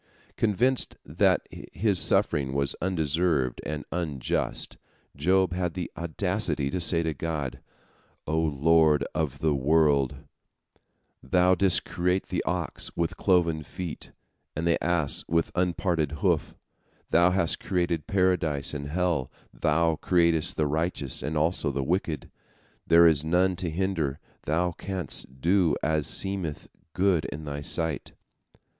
[0.35, 4.77] Convinced that his suffering was undeserved and unjust,
[5.15, 7.59] Job had the audacity to say to God:
[8.25, 10.15] "O Lord of the world,
[11.21, 14.11] Thou didst create the ox with cloven feet
[14.55, 16.55] and the ass with unparted hoof,
[17.11, 22.31] Thou hast created Paradise and hell, Thou createst the righteous and also the wicked.
[22.87, 28.13] There is none to hinder, Thou canst do as seemeth good in Thy sight."